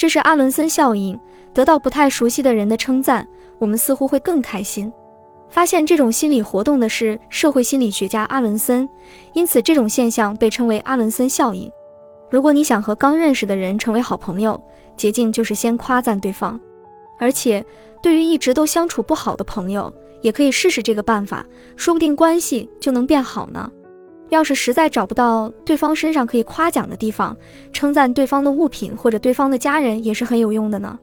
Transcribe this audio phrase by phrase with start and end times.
[0.00, 1.20] 这是阿伦森效应，
[1.52, 4.90] 得到不太熟悉的人的称赞，我们似乎会更开心。
[5.50, 8.88] 发现这种心理活动的是社会心理学家阿伦森，
[9.34, 11.70] 因此这种现象被称为阿伦森效应。
[12.30, 14.58] 如果你想和刚认识的人成为好朋友，
[14.96, 16.58] 捷径就是先夸赞对方。
[17.18, 17.62] 而且，
[18.02, 19.92] 对于一直都相处不好的朋友，
[20.22, 21.44] 也可以试试这个办法，
[21.76, 23.70] 说不定关系就能变好呢。
[24.30, 27.36] 要是实在找不到对方身上可以夸奖的地方，
[27.72, 30.98] 称赞对方的物品或者对方的家人也是很有用的呢。